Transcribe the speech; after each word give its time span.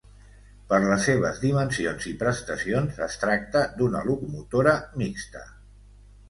Per 0.69 0.77
les 0.85 1.03
seves 1.09 1.41
dimensions 1.43 2.07
i 2.11 2.13
prestacions, 2.21 2.97
es 3.09 3.19
tracta 3.25 3.63
d'una 3.77 4.03
locomotora 4.09 4.75
mixta. 5.05 5.45